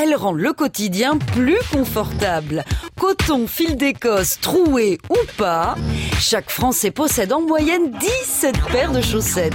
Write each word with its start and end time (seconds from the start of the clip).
elles 0.00 0.14
rendent 0.14 0.38
le 0.38 0.52
quotidien 0.52 1.18
plus 1.18 1.58
confortable. 1.72 2.64
Coton, 2.98 3.46
fil 3.46 3.76
d'Écosse, 3.76 4.38
troué 4.40 4.98
ou 5.10 5.16
pas, 5.36 5.76
chaque 6.20 6.50
Français 6.50 6.90
possède 6.90 7.32
en 7.32 7.40
moyenne 7.40 7.90
17 7.98 8.56
paires 8.70 8.92
de 8.92 9.00
chaussettes. 9.00 9.54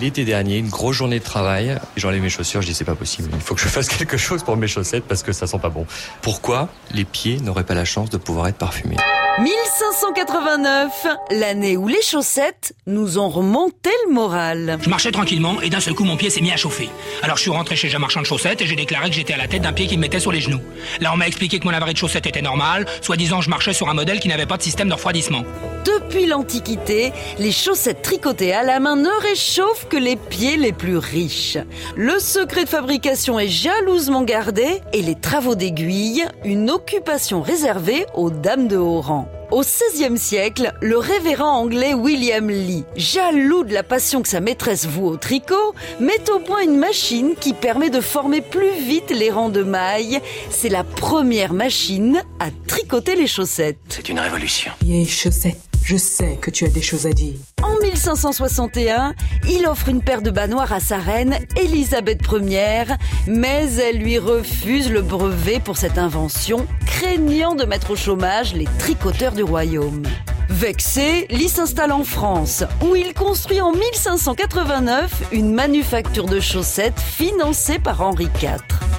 L'été 0.00 0.24
dernier, 0.24 0.58
une 0.58 0.68
grosse 0.68 0.96
journée 0.96 1.18
de 1.18 1.24
travail, 1.24 1.76
j'enlève 1.96 2.22
mes 2.22 2.30
chaussures, 2.30 2.62
je 2.62 2.68
dis 2.68 2.74
c'est 2.74 2.84
pas 2.84 2.94
possible, 2.94 3.30
il 3.34 3.40
faut 3.40 3.54
que 3.54 3.60
je 3.60 3.68
fasse 3.68 3.88
quelque 3.88 4.16
chose 4.16 4.42
pour 4.42 4.56
mes 4.56 4.68
chaussettes 4.68 5.04
parce 5.04 5.22
que 5.22 5.32
ça 5.32 5.46
sent 5.46 5.58
pas 5.58 5.70
bon. 5.70 5.86
Pourquoi 6.22 6.68
les 6.92 7.04
pieds 7.04 7.40
n'auraient 7.40 7.64
pas 7.64 7.74
la 7.74 7.84
chance 7.84 8.10
de 8.10 8.16
pouvoir 8.16 8.48
être 8.48 8.58
parfumés? 8.58 8.96
1589, 9.42 11.06
l'année 11.30 11.78
où 11.78 11.88
les 11.88 12.02
chaussettes 12.02 12.74
nous 12.86 13.18
ont 13.18 13.30
remonté 13.30 13.88
le 14.06 14.12
moral. 14.12 14.78
Je 14.82 14.90
marchais 14.90 15.10
tranquillement 15.10 15.62
et 15.62 15.70
d'un 15.70 15.80
seul 15.80 15.94
coup 15.94 16.04
mon 16.04 16.18
pied 16.18 16.28
s'est 16.28 16.42
mis 16.42 16.52
à 16.52 16.58
chauffer. 16.58 16.90
Alors 17.22 17.38
je 17.38 17.42
suis 17.42 17.50
rentré 17.50 17.74
chez 17.74 17.94
un 17.94 17.98
marchand 17.98 18.20
de 18.20 18.26
chaussettes 18.26 18.60
et 18.60 18.66
j'ai 18.66 18.76
déclaré 18.76 19.08
que 19.08 19.16
j'étais 19.16 19.32
à 19.32 19.38
la 19.38 19.48
tête 19.48 19.62
d'un 19.62 19.72
pied 19.72 19.86
qui 19.86 19.96
me 19.96 20.02
mettait 20.02 20.20
sur 20.20 20.30
les 20.30 20.42
genoux. 20.42 20.60
Là 21.00 21.10
on 21.14 21.16
m'a 21.16 21.26
expliqué 21.26 21.58
que 21.58 21.64
mon 21.64 21.72
avarie 21.72 21.94
de 21.94 21.98
chaussettes 21.98 22.26
était 22.26 22.42
normal, 22.42 22.84
soi-disant 23.00 23.40
je 23.40 23.48
marchais 23.48 23.72
sur 23.72 23.88
un 23.88 23.94
modèle 23.94 24.20
qui 24.20 24.28
n'avait 24.28 24.44
pas 24.44 24.58
de 24.58 24.62
système 24.62 24.88
de 24.88 24.94
refroidissement. 24.94 25.42
Depuis 25.86 26.26
l'Antiquité, 26.26 27.12
les 27.38 27.52
chaussettes 27.52 28.02
tricotées 28.02 28.52
à 28.52 28.62
la 28.62 28.78
main 28.78 28.96
ne 28.96 29.22
réchauffent 29.22 29.88
que 29.88 29.96
les 29.96 30.16
pieds 30.16 30.58
les 30.58 30.72
plus 30.72 30.98
riches. 30.98 31.56
Le 31.96 32.18
secret 32.18 32.64
de 32.64 32.68
fabrication 32.68 33.38
est 33.38 33.48
jalousement 33.48 34.22
gardé 34.22 34.82
et 34.92 35.00
les 35.00 35.14
travaux 35.14 35.54
d'aiguille, 35.54 36.26
une 36.44 36.68
occupation 36.70 37.40
réservée 37.40 38.04
aux 38.14 38.30
dames 38.30 38.68
de 38.68 38.76
haut 38.76 39.00
rang. 39.00 39.29
Au 39.50 39.62
XVIe 39.62 40.16
siècle, 40.16 40.72
le 40.80 40.96
révérend 40.96 41.58
anglais 41.58 41.92
William 41.92 42.48
Lee, 42.48 42.84
jaloux 42.94 43.64
de 43.64 43.74
la 43.74 43.82
passion 43.82 44.22
que 44.22 44.28
sa 44.28 44.38
maîtresse 44.38 44.86
voue 44.86 45.08
au 45.08 45.16
tricot, 45.16 45.74
met 45.98 46.30
au 46.30 46.38
point 46.38 46.62
une 46.62 46.76
machine 46.76 47.34
qui 47.38 47.52
permet 47.52 47.90
de 47.90 48.00
former 48.00 48.42
plus 48.42 48.80
vite 48.80 49.10
les 49.10 49.28
rangs 49.28 49.48
de 49.48 49.64
mailles. 49.64 50.20
C'est 50.50 50.68
la 50.68 50.84
première 50.84 51.52
machine 51.52 52.22
à 52.38 52.50
tricoter 52.68 53.16
les 53.16 53.26
chaussettes. 53.26 53.78
C'est 53.88 54.08
une 54.08 54.20
révolution. 54.20 54.70
Vieille 54.82 55.08
chaussette, 55.08 55.60
je 55.82 55.96
sais 55.96 56.38
que 56.40 56.52
tu 56.52 56.64
as 56.64 56.68
des 56.70 56.82
choses 56.82 57.08
à 57.08 57.12
dire. 57.12 57.34
En 57.90 57.92
1561, 57.92 59.14
il 59.48 59.66
offre 59.66 59.88
une 59.88 60.00
paire 60.00 60.22
de 60.22 60.30
bas 60.30 60.46
noirs 60.46 60.72
à 60.72 60.78
sa 60.78 60.98
reine, 60.98 61.36
Élisabeth 61.56 62.20
Ier, 62.32 62.84
mais 63.26 63.66
elle 63.74 63.98
lui 63.98 64.16
refuse 64.16 64.88
le 64.92 65.02
brevet 65.02 65.58
pour 65.58 65.76
cette 65.76 65.98
invention, 65.98 66.68
craignant 66.86 67.56
de 67.56 67.64
mettre 67.64 67.90
au 67.90 67.96
chômage 67.96 68.54
les 68.54 68.68
tricoteurs 68.78 69.32
du 69.32 69.42
royaume. 69.42 70.04
Vexé, 70.48 71.26
Lee 71.30 71.48
s'installe 71.48 71.90
en 71.90 72.04
France, 72.04 72.62
où 72.80 72.94
il 72.94 73.12
construit 73.12 73.60
en 73.60 73.72
1589 73.72 75.32
une 75.32 75.52
manufacture 75.52 76.26
de 76.26 76.38
chaussettes 76.38 77.00
financée 77.00 77.80
par 77.80 78.02
Henri 78.02 78.28
IV. 78.40 78.89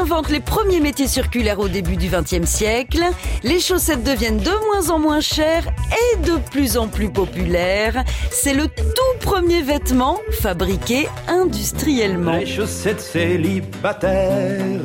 Invente 0.00 0.30
les 0.30 0.40
premiers 0.40 0.80
métiers 0.80 1.08
circulaires 1.08 1.58
au 1.58 1.68
début 1.68 1.96
du 1.96 2.08
XXe 2.08 2.48
siècle, 2.48 3.04
les 3.42 3.60
chaussettes 3.60 4.02
deviennent 4.02 4.38
de 4.38 4.52
moins 4.66 4.88
en 4.88 4.98
moins 4.98 5.20
chères 5.20 5.66
et 5.66 6.16
de 6.20 6.38
plus 6.50 6.78
en 6.78 6.88
plus 6.88 7.10
populaires. 7.10 8.02
C'est 8.30 8.54
le 8.54 8.66
tout 8.66 9.18
premier 9.20 9.60
vêtement 9.60 10.18
fabriqué 10.40 11.06
industriellement. 11.28 12.32
Les 12.32 12.46
chaussettes 12.46 13.02
célibataires 13.02 14.80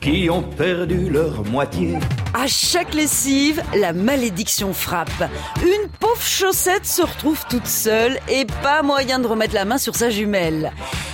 qui 0.00 0.30
ont 0.30 0.42
perdu 0.42 1.10
leur 1.10 1.44
moitié. 1.46 1.98
À 2.32 2.46
chaque 2.46 2.94
lessive, 2.94 3.60
la 3.76 3.92
malédiction 3.92 4.72
frappe. 4.72 5.28
Une 5.60 5.88
pauvre 5.98 6.22
chaussette 6.22 6.86
se 6.86 7.02
retrouve 7.02 7.44
toute 7.50 7.66
seule 7.66 8.18
et 8.28 8.46
pas 8.62 8.82
moyen 8.82 9.18
de 9.18 9.26
remettre 9.26 9.54
la 9.54 9.64
main 9.64 9.78
sur 9.78 9.96
sa 9.96 10.08
jumelle. 10.08 10.72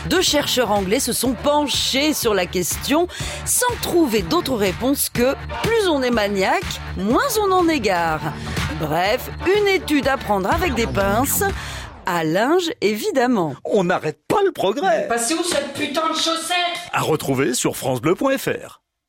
Deux 0.08 0.22
chercheurs 0.22 0.70
anglais 0.70 1.00
se 1.00 1.12
sont 1.12 1.33
penchés 1.33 2.14
sur 2.14 2.34
la 2.34 2.47
question 2.47 3.08
sans 3.44 3.75
trouver 3.83 4.22
d'autre 4.22 4.55
réponse 4.55 5.08
que 5.08 5.34
plus 5.62 5.89
on 5.89 6.02
est 6.02 6.11
maniaque, 6.11 6.80
moins 6.97 7.28
on 7.41 7.50
en 7.52 7.69
égare. 7.69 8.20
Bref, 8.80 9.30
une 9.47 9.69
étude 9.69 10.08
à 10.08 10.17
prendre 10.17 10.52
avec 10.52 10.74
des 10.74 10.86
pinces. 10.86 11.42
À 12.08 12.23
linge, 12.23 12.70
évidemment. 12.80 13.55
On 13.64 13.84
n'arrête 13.84 14.20
pas 14.29 14.42
le 14.45 14.52
progrès. 14.52 15.08
Passez 15.08 15.34
où 15.34 15.42
cette 15.42 15.73
putain 15.73 16.08
de 16.11 16.14
chaussette? 16.14 16.55
À 16.92 17.01
retrouver 17.01 17.52
sur 17.52 17.77
FranceBleu.fr. 17.77 18.80